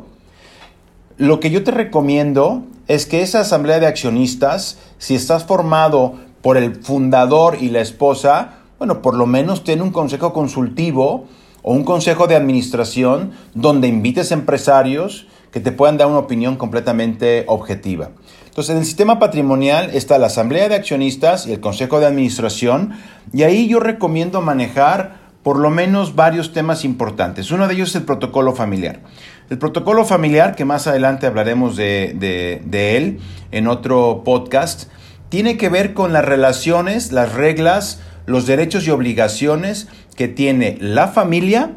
Lo 1.17 1.41
que 1.41 1.51
yo 1.51 1.65
te 1.65 1.71
recomiendo 1.71 2.63
es 2.87 3.05
que 3.05 3.21
esa 3.21 3.41
asamblea 3.41 3.81
de 3.81 3.87
accionistas, 3.87 4.77
si 4.97 5.15
estás 5.15 5.43
formado 5.43 6.13
por 6.41 6.55
el 6.55 6.75
fundador 6.75 7.57
y 7.59 7.67
la 7.67 7.81
esposa, 7.81 8.59
bueno, 8.77 9.01
por 9.01 9.15
lo 9.15 9.25
menos 9.25 9.65
tiene 9.65 9.81
un 9.81 9.91
consejo 9.91 10.31
consultivo 10.31 11.25
o 11.63 11.73
un 11.73 11.83
consejo 11.83 12.27
de 12.27 12.35
administración 12.35 13.31
donde 13.55 13.87
invites 13.87 14.31
empresarios 14.31 15.27
que 15.51 15.59
te 15.59 15.71
puedan 15.71 15.97
dar 15.97 16.07
una 16.07 16.19
opinión 16.19 16.55
completamente 16.55 17.45
objetiva. 17.47 18.11
Entonces, 18.45 18.71
en 18.71 18.79
el 18.79 18.85
sistema 18.85 19.17
patrimonial 19.17 19.89
está 19.93 20.17
la 20.17 20.27
asamblea 20.27 20.69
de 20.69 20.75
accionistas 20.75 21.47
y 21.47 21.53
el 21.53 21.59
consejo 21.59 21.99
de 21.99 22.05
administración, 22.05 22.93
y 23.33 23.43
ahí 23.43 23.67
yo 23.67 23.79
recomiendo 23.79 24.41
manejar 24.41 25.23
por 25.41 25.57
lo 25.57 25.69
menos 25.69 26.15
varios 26.15 26.53
temas 26.53 26.85
importantes. 26.85 27.51
Uno 27.51 27.67
de 27.67 27.73
ellos 27.73 27.89
es 27.89 27.95
el 27.95 28.03
protocolo 28.03 28.53
familiar. 28.53 29.01
El 29.49 29.57
protocolo 29.57 30.05
familiar, 30.05 30.55
que 30.55 30.65
más 30.65 30.87
adelante 30.87 31.27
hablaremos 31.27 31.75
de, 31.75 32.15
de 32.63 32.97
él 32.97 33.19
en 33.51 33.67
otro 33.67 34.23
podcast, 34.23 34.89
tiene 35.29 35.57
que 35.57 35.69
ver 35.69 35.93
con 35.93 36.13
las 36.13 36.23
relaciones, 36.23 37.11
las 37.11 37.33
reglas, 37.33 38.01
los 38.25 38.47
derechos 38.47 38.87
y 38.87 38.91
obligaciones 38.91 39.87
que 40.15 40.27
tiene 40.27 40.77
la 40.79 41.07
familia 41.07 41.71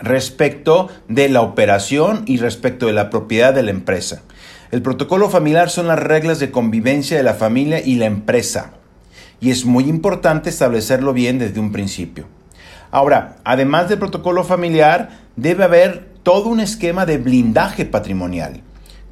respecto 0.00 0.88
de 1.08 1.28
la 1.28 1.40
operación 1.40 2.22
y 2.26 2.38
respecto 2.38 2.86
de 2.86 2.92
la 2.92 3.10
propiedad 3.10 3.52
de 3.54 3.62
la 3.62 3.70
empresa. 3.70 4.22
El 4.70 4.82
protocolo 4.82 5.30
familiar 5.30 5.70
son 5.70 5.86
las 5.86 5.98
reglas 5.98 6.38
de 6.38 6.50
convivencia 6.50 7.16
de 7.16 7.22
la 7.22 7.34
familia 7.34 7.80
y 7.84 7.96
la 7.96 8.06
empresa. 8.06 8.72
Y 9.40 9.50
es 9.50 9.64
muy 9.64 9.84
importante 9.84 10.50
establecerlo 10.50 11.12
bien 11.12 11.38
desde 11.38 11.60
un 11.60 11.72
principio. 11.72 12.26
Ahora, 12.90 13.36
además 13.44 13.88
del 13.88 13.98
protocolo 13.98 14.44
familiar, 14.44 15.10
debe 15.36 15.64
haber 15.64 16.08
todo 16.22 16.48
un 16.48 16.60
esquema 16.60 17.06
de 17.06 17.18
blindaje 17.18 17.84
patrimonial, 17.84 18.62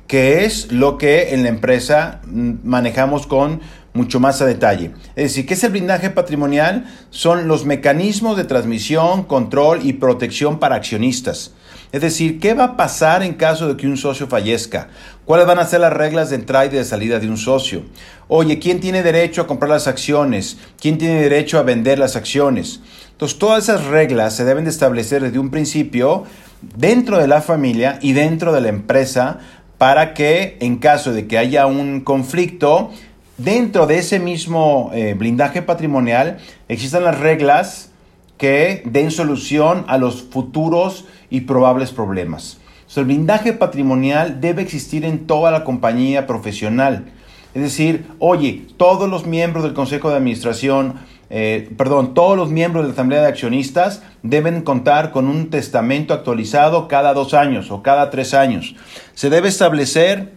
que 0.07 0.45
es 0.45 0.73
lo 0.73 0.99
que 0.99 1.35
en 1.35 1.43
la 1.43 1.49
empresa 1.49 2.21
mm, 2.25 2.55
manejamos 2.65 3.27
con 3.27 3.61
mucho 3.97 4.21
más 4.21 4.41
a 4.41 4.47
detalle. 4.47 4.93
Es 5.17 5.31
decir, 5.31 5.47
¿qué 5.47 5.55
es 5.55 5.65
el 5.65 5.73
blindaje 5.73 6.11
patrimonial? 6.11 6.85
Son 7.11 7.49
los 7.49 7.65
mecanismos 7.65 8.37
de 8.37 8.45
transmisión, 8.45 9.25
control 9.25 9.81
y 9.83 9.95
protección 9.95 10.59
para 10.59 10.77
accionistas. 10.77 11.53
Es 11.93 12.03
decir, 12.03 12.41
¿qué 12.41 12.53
va 12.53 12.65
a 12.65 12.77
pasar 12.77 13.23
en 13.23 13.35
caso 13.35 13.69
de 13.69 13.77
que 13.77 13.87
un 13.87 13.97
socio 13.97 14.27
fallezca? 14.27 14.89
¿Cuáles 15.25 15.47
van 15.47 15.59
a 15.59 15.67
ser 15.67 15.81
las 15.81 15.93
reglas 15.93 16.31
de 16.31 16.37
entrada 16.37 16.67
y 16.67 16.69
de 16.69 16.85
salida 16.85 17.19
de 17.19 17.29
un 17.29 17.39
socio? 17.39 17.83
Oye, 18.29 18.59
¿quién 18.59 18.81
tiene 18.81 19.03
derecho 19.03 19.41
a 19.41 19.47
comprar 19.47 19.71
las 19.71 19.87
acciones? 19.87 20.59
¿Quién 20.81 20.99
tiene 20.99 21.23
derecho 21.23 21.59
a 21.59 21.63
vender 21.63 21.99
las 21.99 22.17
acciones? 22.17 22.81
Entonces, 23.13 23.39
todas 23.39 23.65
esas 23.65 23.85
reglas 23.87 24.37
se 24.37 24.45
deben 24.45 24.65
de 24.65 24.71
establecer 24.71 25.23
desde 25.23 25.39
un 25.39 25.51
principio 25.51 26.25
dentro 26.61 27.19
de 27.19 27.29
la 27.29 27.41
familia 27.41 27.99
y 28.03 28.13
dentro 28.13 28.53
de 28.53 28.61
la 28.61 28.69
empresa 28.69 29.39
para 29.79 30.15
que 30.15 30.57
en 30.61 30.77
caso 30.77 31.13
de 31.13 31.27
que 31.27 31.39
haya 31.39 31.67
un 31.67 32.01
conflicto, 32.01 32.91
dentro 33.39 33.87
de 33.87 33.99
ese 33.99 34.19
mismo 34.19 34.91
eh, 34.95 35.15
blindaje 35.15 35.63
patrimonial 35.63 36.39
existan 36.69 37.05
las 37.05 37.19
reglas 37.19 37.91
que 38.39 38.83
den 38.85 39.11
solución 39.11 39.85
a 39.89 39.99
los 39.99 40.23
futuros 40.23 41.07
y 41.31 41.43
probables 41.43 41.91
problemas. 41.91 42.59
el 42.95 43.05
blindaje 43.05 43.53
patrimonial 43.53 44.41
debe 44.41 44.63
existir 44.63 45.05
en 45.05 45.27
toda 45.27 45.51
la 45.51 45.65
compañía 45.65 46.27
profesional. 46.27 47.07
Es 47.55 47.63
decir, 47.63 48.07
oye, 48.19 48.67
todos 48.77 49.09
los 49.09 49.27
miembros 49.27 49.65
del 49.65 49.73
Consejo 49.73 50.11
de 50.11 50.17
Administración, 50.17 50.97
eh, 51.31 51.71
perdón, 51.79 52.13
todos 52.13 52.37
los 52.37 52.51
miembros 52.51 52.85
de 52.85 52.89
la 52.89 52.93
Asamblea 52.93 53.23
de 53.23 53.29
Accionistas 53.29 54.03
deben 54.23 54.61
contar 54.61 55.11
con 55.11 55.27
un 55.27 55.49
testamento 55.49 56.13
actualizado 56.13 56.87
cada 56.87 57.15
dos 57.15 57.33
años 57.33 57.71
o 57.71 57.83
cada 57.83 58.11
tres 58.11 58.35
años. 58.35 58.77
Se 59.15 59.31
debe 59.31 59.49
establecer 59.49 60.36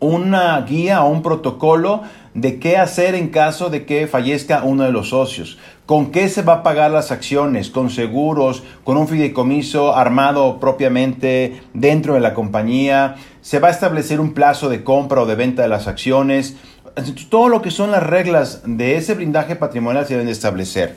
una 0.00 0.60
guía 0.60 1.02
o 1.02 1.10
un 1.10 1.22
protocolo 1.22 2.02
de 2.34 2.58
qué 2.58 2.76
hacer 2.76 3.14
en 3.14 3.28
caso 3.28 3.68
de 3.68 3.84
que 3.84 4.06
fallezca 4.06 4.62
uno 4.62 4.84
de 4.84 4.92
los 4.92 5.08
socios. 5.08 5.58
¿Con 5.86 6.12
qué 6.12 6.28
se 6.28 6.42
va 6.42 6.54
a 6.54 6.62
pagar 6.62 6.90
las 6.90 7.10
acciones? 7.10 7.70
¿Con 7.70 7.90
seguros? 7.90 8.62
¿Con 8.84 8.96
un 8.96 9.08
fideicomiso 9.08 9.96
armado 9.96 10.60
propiamente 10.60 11.62
dentro 11.74 12.14
de 12.14 12.20
la 12.20 12.34
compañía? 12.34 13.16
¿Se 13.40 13.58
va 13.58 13.68
a 13.68 13.72
establecer 13.72 14.20
un 14.20 14.34
plazo 14.34 14.68
de 14.68 14.84
compra 14.84 15.22
o 15.22 15.26
de 15.26 15.34
venta 15.34 15.62
de 15.62 15.68
las 15.68 15.88
acciones? 15.88 16.56
Todo 17.30 17.48
lo 17.48 17.62
que 17.62 17.70
son 17.70 17.90
las 17.90 18.02
reglas 18.02 18.62
de 18.66 18.96
ese 18.96 19.14
blindaje 19.14 19.56
patrimonial 19.56 20.06
se 20.06 20.14
deben 20.14 20.28
establecer. 20.28 20.96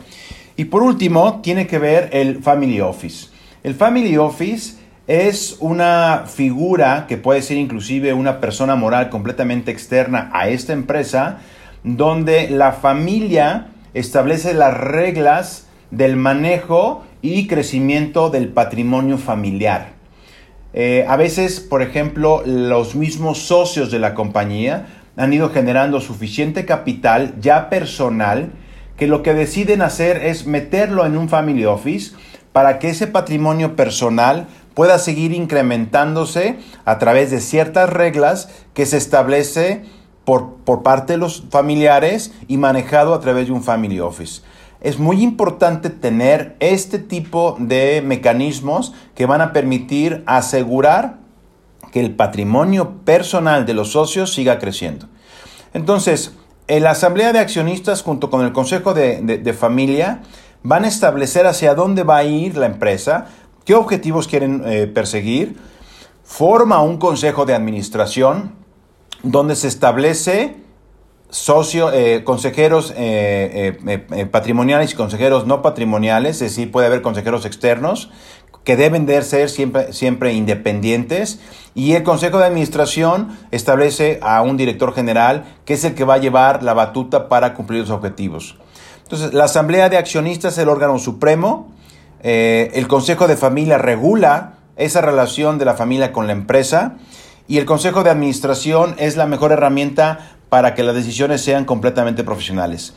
Y 0.57 0.65
por 0.65 0.83
último, 0.83 1.39
tiene 1.41 1.65
que 1.67 1.79
ver 1.79 2.09
el 2.11 2.43
Family 2.43 2.81
Office. 2.81 3.29
El 3.63 3.75
Family 3.75 4.17
Office 4.17 4.80
es 5.07 5.57
una 5.59 6.25
figura 6.27 7.05
que 7.07 7.17
puede 7.17 7.41
ser 7.41 7.57
inclusive 7.57 8.13
una 8.13 8.39
persona 8.39 8.75
moral 8.75 9.09
completamente 9.09 9.71
externa 9.71 10.29
a 10.33 10.49
esta 10.49 10.73
empresa, 10.73 11.39
donde 11.83 12.49
la 12.49 12.71
familia 12.71 13.67
establece 13.93 14.53
las 14.53 14.77
reglas 14.77 15.67
del 15.89 16.15
manejo 16.15 17.03
y 17.21 17.47
crecimiento 17.47 18.29
del 18.29 18.49
patrimonio 18.49 19.17
familiar. 19.17 19.89
Eh, 20.73 21.05
a 21.07 21.17
veces, 21.17 21.59
por 21.59 21.81
ejemplo, 21.81 22.43
los 22.45 22.95
mismos 22.95 23.39
socios 23.39 23.91
de 23.91 23.99
la 23.99 24.13
compañía 24.13 24.87
han 25.17 25.33
ido 25.33 25.49
generando 25.49 25.99
suficiente 25.99 26.65
capital 26.65 27.35
ya 27.41 27.69
personal 27.69 28.51
que 28.95 29.07
lo 29.07 29.23
que 29.23 29.33
deciden 29.33 29.81
hacer 29.81 30.17
es 30.17 30.45
meterlo 30.45 31.05
en 31.05 31.17
un 31.17 31.27
family 31.27 31.65
office 31.65 32.15
para 32.53 32.79
que 32.79 32.89
ese 32.89 33.07
patrimonio 33.07 33.75
personal 33.75 34.47
pueda 34.73 34.99
seguir 34.99 35.33
incrementándose 35.33 36.59
a 36.85 36.97
través 36.97 37.31
de 37.31 37.41
ciertas 37.41 37.89
reglas 37.89 38.49
que 38.73 38.85
se 38.85 38.97
establece 38.97 39.83
por, 40.25 40.55
por, 40.65 40.83
parte 40.83 41.13
de 41.13 41.17
los 41.17 41.43
familiares 41.49 42.33
y 42.47 42.57
manejado 42.57 43.13
a 43.13 43.19
través 43.19 43.47
de 43.47 43.53
un 43.53 43.63
family 43.63 43.99
office. 43.99 44.41
Es 44.79 44.97
muy 44.97 45.21
importante 45.21 45.89
tener 45.89 46.55
este 46.59 46.99
tipo 46.99 47.55
de 47.59 48.01
mecanismos 48.03 48.93
que 49.15 49.25
van 49.25 49.41
a 49.41 49.53
permitir 49.53 50.23
asegurar 50.25 51.17
que 51.91 51.99
el 51.99 52.15
patrimonio 52.15 53.01
personal 53.03 53.65
de 53.65 53.73
los 53.73 53.91
socios 53.91 54.33
siga 54.33 54.57
creciendo. 54.57 55.07
Entonces, 55.73 56.33
la 56.67 56.91
asamblea 56.91 57.33
de 57.33 57.39
accionistas 57.39 58.01
junto 58.01 58.29
con 58.29 58.45
el 58.45 58.53
consejo 58.53 58.93
de, 58.93 59.55
familia 59.57 60.21
van 60.63 60.85
a 60.85 60.87
establecer 60.87 61.45
hacia 61.47 61.75
dónde 61.75 62.03
va 62.03 62.17
a 62.17 62.23
ir 62.23 62.55
la 62.55 62.67
empresa, 62.67 63.27
qué 63.65 63.75
objetivos 63.75 64.27
quieren 64.27 64.63
eh, 64.65 64.87
perseguir, 64.87 65.57
forma 66.23 66.81
un 66.81 66.97
consejo 66.97 67.45
de 67.45 67.53
administración 67.53 68.53
donde 69.23 69.55
se 69.55 69.67
establece 69.67 70.57
socio, 71.29 71.93
eh, 71.93 72.23
consejeros 72.23 72.93
eh, 72.97 74.27
patrimoniales 74.31 74.91
y 74.93 74.95
consejeros 74.95 75.45
no 75.45 75.61
patrimoniales, 75.61 76.41
es 76.41 76.55
decir, 76.55 76.71
puede 76.71 76.87
haber 76.87 77.01
consejeros 77.01 77.45
externos 77.45 78.09
que 78.63 78.75
deben 78.75 79.05
de 79.05 79.21
ser 79.23 79.49
siempre, 79.49 79.93
siempre 79.93 80.33
independientes 80.33 81.39
y 81.73 81.93
el 81.93 82.03
Consejo 82.03 82.37
de 82.37 82.45
Administración 82.45 83.37
establece 83.51 84.19
a 84.21 84.41
un 84.41 84.57
director 84.57 84.93
general 84.93 85.45
que 85.65 85.73
es 85.73 85.83
el 85.83 85.95
que 85.95 86.03
va 86.03 86.15
a 86.15 86.17
llevar 86.17 86.63
la 86.63 86.73
batuta 86.73 87.27
para 87.27 87.53
cumplir 87.53 87.81
los 87.81 87.89
objetivos. 87.89 88.57
Entonces, 89.03 89.33
la 89.33 89.45
Asamblea 89.45 89.89
de 89.89 89.97
Accionistas 89.97 90.53
es 90.53 90.59
el 90.59 90.69
órgano 90.69 90.99
supremo, 90.99 91.71
eh, 92.23 92.71
el 92.73 92.87
Consejo 92.87 93.27
de 93.27 93.35
Familia 93.35 93.77
regula 93.77 94.53
esa 94.75 95.01
relación 95.01 95.57
de 95.57 95.65
la 95.65 95.73
familia 95.73 96.11
con 96.11 96.27
la 96.27 96.33
empresa 96.33 96.97
y 97.47 97.57
el 97.57 97.65
Consejo 97.65 98.03
de 98.03 98.09
Administración 98.09 98.95
es 98.97 99.17
la 99.17 99.25
mejor 99.25 99.51
herramienta 99.51 100.37
para 100.49 100.75
que 100.75 100.83
las 100.83 100.95
decisiones 100.95 101.41
sean 101.41 101.65
completamente 101.65 102.23
profesionales. 102.23 102.93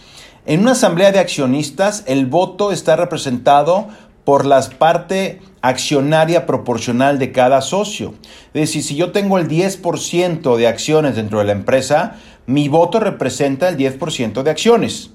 En 0.47 0.61
una 0.61 0.73
asamblea 0.73 1.11
de 1.11 1.21
accionistas, 1.21 2.05
el 2.07 2.27
voto 2.27 2.71
está 2.71 2.97
representado 2.97 3.89
por 4.25 4.45
la 4.45 4.61
parte 4.79 5.41
accionaria 5.63 6.47
proporcional 6.47 7.19
de 7.19 7.33
cada 7.33 7.63
socio. 7.63 8.15
Es 8.53 8.61
decir, 8.61 8.83
si 8.83 8.97
yo 8.97 9.13
tengo 9.13 9.39
el 9.39 9.49
10% 9.49 10.57
de 10.57 10.69
acciones 10.69 11.17
dentro 11.17 11.39
de 11.39 11.47
la 11.47 11.53
empresa, 11.53 12.17
mi 12.47 12.69
voto 12.69 13.01
representa 13.01 13.69
el 13.69 13.79
10% 13.79 14.43
de 14.43 14.51
acciones. 14.51 15.14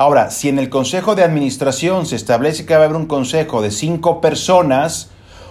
Ahora, 0.00 0.30
si 0.30 0.48
en 0.48 0.60
el 0.60 0.70
consejo 0.70 1.16
de 1.16 1.24
administración 1.24 2.06
se 2.06 2.14
establece 2.14 2.64
que 2.64 2.72
va 2.72 2.82
a 2.82 2.84
haber 2.84 2.96
un 2.96 3.06
consejo 3.06 3.62
de 3.62 3.72
cinco 3.72 4.20
personas, 4.20 5.10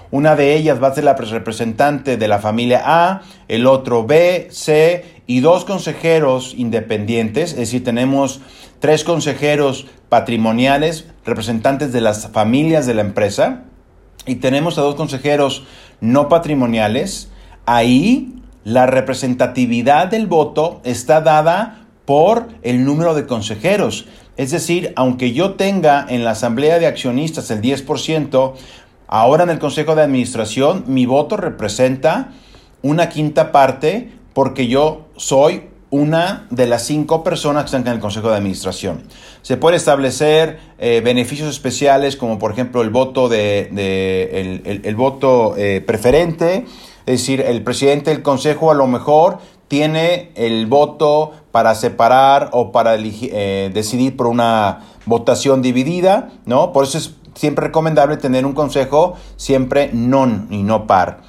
una 0.09 0.37
de 0.37 0.55
ellas 0.55 0.81
va 0.81 0.87
a 0.87 0.95
ser 0.95 1.03
la 1.03 1.15
representante 1.15 2.15
de 2.15 2.27
la 2.29 2.39
familia 2.39 2.81
A, 2.85 3.23
el 3.49 3.67
otro 3.67 4.05
B, 4.05 4.47
C 4.49 5.03
y 5.27 5.41
dos 5.41 5.65
consejeros 5.65 6.53
independientes, 6.55 7.51
es 7.51 7.57
decir, 7.57 7.83
tenemos 7.83 8.39
tres 8.79 9.03
consejeros 9.03 9.87
patrimoniales, 10.07 11.09
representantes 11.25 11.91
de 11.91 11.99
las 11.99 12.29
familias 12.29 12.85
de 12.85 12.93
la 12.93 13.01
empresa, 13.01 13.63
y 14.25 14.35
tenemos 14.35 14.77
a 14.77 14.81
dos 14.81 14.95
consejeros 14.95 15.65
no 15.99 16.29
patrimoniales, 16.29 17.29
ahí 17.65 18.41
la 18.63 18.85
representatividad 18.85 20.07
del 20.07 20.25
voto 20.25 20.79
está 20.85 21.19
dada 21.19 21.83
por 22.05 22.47
el 22.61 22.85
número 22.85 23.13
de 23.13 23.25
consejeros. 23.25 24.07
Es 24.37 24.51
decir, 24.51 24.93
aunque 24.95 25.33
yo 25.33 25.55
tenga 25.55 26.05
en 26.07 26.23
la 26.23 26.31
asamblea 26.31 26.79
de 26.79 26.85
accionistas 26.85 27.49
el 27.51 27.61
10%, 27.61 28.53
ahora 29.07 29.43
en 29.43 29.49
el 29.49 29.59
consejo 29.59 29.95
de 29.95 30.03
administración 30.03 30.83
mi 30.87 31.05
voto 31.05 31.37
representa 31.37 32.33
una 32.83 33.09
quinta 33.09 33.51
parte 33.51 34.11
porque 34.33 34.67
yo 34.67 35.07
soy 35.15 35.63
una 35.89 36.47
de 36.49 36.67
las 36.67 36.85
cinco 36.85 37.23
personas 37.23 37.63
que 37.63 37.67
están 37.67 37.87
en 37.87 37.93
el 37.93 37.99
Consejo 37.99 38.29
de 38.29 38.35
Administración. 38.35 39.03
Se 39.41 39.57
puede 39.57 39.77
establecer 39.77 40.59
eh, 40.79 41.01
beneficios 41.03 41.49
especiales 41.49 42.17
como 42.17 42.37
por 42.37 42.51
ejemplo 42.51 42.81
el 42.81 42.89
voto, 42.89 43.29
de, 43.29 43.69
el, 44.83 44.95
voto 44.95 45.55
eh, 45.57 45.81
preferente, 45.85 46.65
es 47.05 47.21
decir, 47.21 47.41
el 47.41 47.63
presidente 47.63 48.11
del 48.11 48.21
Consejo 48.21 48.69
a 48.69 48.75
lo 48.75 48.85
mejor 48.85 49.39
tiene 49.69 50.31
el 50.35 50.65
voto 50.67 51.31
para 51.57 51.73
separar 51.73 52.51
o 52.51 52.71
para 52.71 52.97
eh, 52.99 53.71
decidir 53.73 54.15
por 54.15 54.27
una 54.27 54.81
votación 55.07 55.63
dividida, 55.63 56.29
¿no? 56.45 56.71
Por 56.71 56.83
eso 56.83 56.99
es 56.99 57.15
siempre 57.33 57.65
recomendable 57.65 58.17
tener 58.17 58.45
un 58.45 58.53
consejo 58.53 59.15
siempre 59.37 59.89
non 59.91 60.49
y 60.51 60.61
no 60.61 60.85
par. 60.85 61.21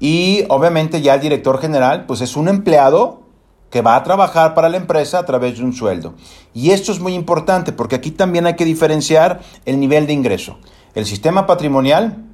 Y 0.00 0.44
obviamente 0.48 1.02
ya 1.02 1.16
el 1.16 1.20
director 1.20 1.60
general, 1.60 2.06
pues 2.06 2.22
es 2.22 2.36
un 2.36 2.48
empleado 2.48 3.20
que 3.68 3.82
va 3.82 3.96
a 3.96 4.02
trabajar 4.02 4.54
para 4.54 4.70
la 4.70 4.78
empresa 4.78 5.18
a 5.18 5.26
través 5.26 5.58
de 5.58 5.64
un 5.64 5.74
sueldo. 5.74 6.14
Y 6.54 6.70
esto 6.70 6.90
es 6.90 6.98
muy 6.98 7.12
importante 7.12 7.70
porque 7.72 7.96
aquí 7.96 8.10
también 8.10 8.46
hay 8.46 8.56
que 8.56 8.64
diferenciar 8.64 9.40
el 9.66 9.78
nivel 9.78 10.06
de 10.06 10.14
ingreso. 10.14 10.56
El 10.94 11.04
sistema 11.04 11.46
patrimonial, 11.46 12.24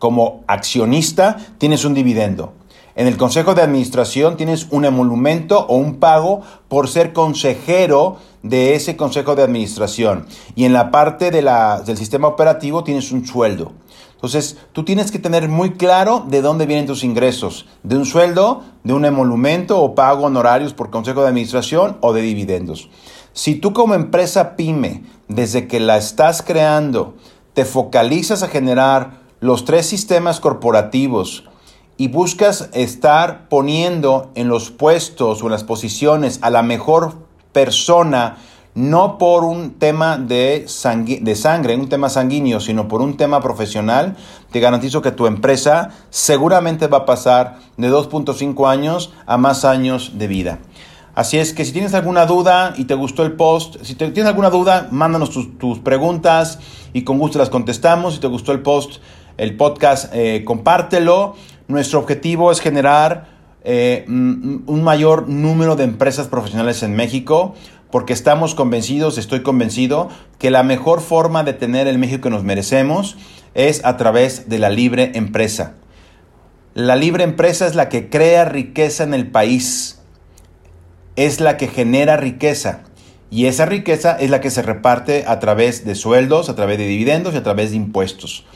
como 0.00 0.42
accionista, 0.48 1.36
tienes 1.58 1.84
un 1.84 1.94
dividendo. 1.94 2.57
En 2.98 3.06
el 3.06 3.16
consejo 3.16 3.54
de 3.54 3.62
administración 3.62 4.36
tienes 4.36 4.66
un 4.70 4.84
emolumento 4.84 5.66
o 5.68 5.76
un 5.76 6.00
pago 6.00 6.42
por 6.66 6.88
ser 6.88 7.12
consejero 7.12 8.16
de 8.42 8.74
ese 8.74 8.96
consejo 8.96 9.36
de 9.36 9.44
administración. 9.44 10.26
Y 10.56 10.64
en 10.64 10.72
la 10.72 10.90
parte 10.90 11.30
del 11.30 11.96
sistema 11.96 12.26
operativo 12.26 12.82
tienes 12.82 13.12
un 13.12 13.24
sueldo. 13.24 13.70
Entonces, 14.14 14.56
tú 14.72 14.84
tienes 14.84 15.12
que 15.12 15.20
tener 15.20 15.48
muy 15.48 15.74
claro 15.74 16.24
de 16.26 16.42
dónde 16.42 16.66
vienen 16.66 16.88
tus 16.88 17.04
ingresos, 17.04 17.66
de 17.84 17.96
un 17.96 18.04
sueldo, 18.04 18.64
de 18.82 18.94
un 18.94 19.04
emolumento 19.04 19.80
o 19.80 19.94
pago 19.94 20.24
honorarios 20.24 20.74
por 20.74 20.90
consejo 20.90 21.22
de 21.22 21.28
administración 21.28 21.98
o 22.00 22.12
de 22.12 22.22
dividendos. 22.22 22.90
Si 23.32 23.54
tú 23.54 23.72
como 23.72 23.94
empresa 23.94 24.56
pyme, 24.56 25.04
desde 25.28 25.68
que 25.68 25.78
la 25.78 25.98
estás 25.98 26.42
creando, 26.42 27.14
te 27.54 27.64
focalizas 27.64 28.42
a 28.42 28.48
generar 28.48 29.20
los 29.38 29.64
tres 29.64 29.86
sistemas 29.86 30.40
corporativos 30.40 31.44
y 31.98 32.08
buscas 32.08 32.70
estar 32.72 33.48
poniendo 33.48 34.30
en 34.34 34.48
los 34.48 34.70
puestos 34.70 35.42
o 35.42 35.46
en 35.46 35.52
las 35.52 35.64
posiciones 35.64 36.38
a 36.42 36.48
la 36.48 36.62
mejor 36.62 37.14
persona 37.52 38.38
no 38.74 39.18
por 39.18 39.42
un 39.42 39.72
tema 39.72 40.18
de, 40.18 40.66
de 41.20 41.34
sangre, 41.34 41.74
un 41.74 41.88
tema 41.88 42.08
sanguíneo, 42.08 42.60
sino 42.60 42.86
por 42.86 43.02
un 43.02 43.16
tema 43.16 43.40
profesional, 43.40 44.16
te 44.52 44.60
garantizo 44.60 45.02
que 45.02 45.10
tu 45.10 45.26
empresa 45.26 45.90
seguramente 46.10 46.86
va 46.86 46.98
a 46.98 47.04
pasar 47.04 47.58
de 47.76 47.90
2.5 47.90 48.70
años 48.70 49.12
a 49.26 49.36
más 49.36 49.64
años 49.64 50.12
de 50.14 50.28
vida. 50.28 50.58
Así 51.16 51.38
es 51.38 51.52
que 51.52 51.64
si 51.64 51.72
tienes 51.72 51.94
alguna 51.94 52.26
duda 52.26 52.74
y 52.76 52.84
te 52.84 52.94
gustó 52.94 53.24
el 53.24 53.32
post, 53.32 53.82
si 53.82 53.96
tienes 53.96 54.26
alguna 54.26 54.50
duda, 54.50 54.86
mándanos 54.92 55.30
tus, 55.30 55.80
preguntas 55.80 56.60
y 56.92 57.02
con 57.02 57.18
gusto 57.18 57.40
las 57.40 57.50
contestamos. 57.50 58.14
Si 58.14 58.20
te 58.20 58.28
gustó 58.28 58.52
el 58.52 58.60
post, 58.60 59.00
el 59.36 59.56
podcast, 59.56 60.14
eh, 60.14 60.44
compártelo. 60.44 61.34
Nuestro 61.68 61.98
objetivo 61.98 62.50
es 62.50 62.60
generar 62.60 63.28
eh, 63.62 64.04
un 64.08 64.82
mayor 64.82 65.28
número 65.28 65.76
de 65.76 65.84
empresas 65.84 66.26
profesionales 66.26 66.82
en 66.82 66.96
México 66.96 67.54
porque 67.90 68.12
estamos 68.12 68.54
convencidos, 68.54 69.18
estoy 69.18 69.42
convencido, 69.42 70.08
que 70.38 70.50
la 70.50 70.62
mejor 70.62 71.00
forma 71.00 71.44
de 71.44 71.52
tener 71.52 71.86
el 71.86 71.98
México 71.98 72.22
que 72.22 72.30
nos 72.30 72.44
merecemos 72.44 73.16
es 73.54 73.84
a 73.84 73.96
través 73.96 74.48
de 74.48 74.58
la 74.58 74.70
libre 74.70 75.12
empresa. 75.14 75.74
La 76.74 76.96
libre 76.96 77.24
empresa 77.24 77.66
es 77.66 77.74
la 77.74 77.88
que 77.88 78.08
crea 78.08 78.44
riqueza 78.44 79.04
en 79.04 79.14
el 79.14 79.30
país, 79.30 80.00
es 81.16 81.40
la 81.40 81.56
que 81.56 81.68
genera 81.68 82.16
riqueza 82.16 82.84
y 83.30 83.46
esa 83.46 83.66
riqueza 83.66 84.16
es 84.18 84.30
la 84.30 84.40
que 84.40 84.50
se 84.50 84.62
reparte 84.62 85.24
a 85.26 85.38
través 85.38 85.84
de 85.84 85.94
sueldos, 85.94 86.48
a 86.48 86.54
través 86.54 86.78
de 86.78 86.86
dividendos 86.86 87.34
y 87.34 87.38
a 87.38 87.42
través 87.42 87.70
de 87.70 87.76
impuestos. 87.76 88.46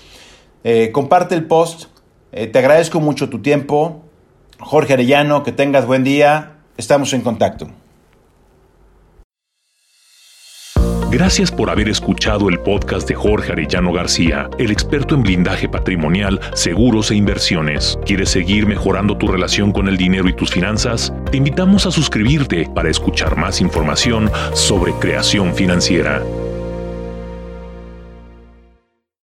Eh, 0.64 0.90
comparte 0.92 1.34
el 1.34 1.44
post, 1.44 1.86
eh, 2.32 2.46
te 2.46 2.58
agradezco 2.58 3.00
mucho 3.00 3.28
tu 3.28 3.40
tiempo. 3.40 4.04
Jorge 4.58 4.94
Arellano, 4.94 5.42
que 5.42 5.52
tengas 5.52 5.86
buen 5.86 6.04
día, 6.04 6.52
estamos 6.76 7.12
en 7.12 7.20
contacto. 7.22 7.68
Gracias 11.12 11.50
por 11.52 11.68
haber 11.68 11.90
escuchado 11.90 12.48
el 12.48 12.58
podcast 12.60 13.06
de 13.06 13.14
Jorge 13.14 13.52
Arellano 13.52 13.92
García, 13.92 14.48
el 14.58 14.70
experto 14.70 15.14
en 15.14 15.22
blindaje 15.22 15.68
patrimonial, 15.68 16.40
seguros 16.54 17.10
e 17.10 17.16
inversiones. 17.16 17.98
¿Quieres 18.06 18.30
seguir 18.30 18.66
mejorando 18.66 19.18
tu 19.18 19.28
relación 19.28 19.72
con 19.72 19.88
el 19.88 19.98
dinero 19.98 20.26
y 20.30 20.32
tus 20.32 20.50
finanzas? 20.50 21.12
Te 21.30 21.36
invitamos 21.36 21.84
a 21.84 21.90
suscribirte 21.90 22.66
para 22.74 22.88
escuchar 22.88 23.36
más 23.36 23.60
información 23.60 24.30
sobre 24.54 24.94
creación 24.94 25.54
financiera. 25.54 26.22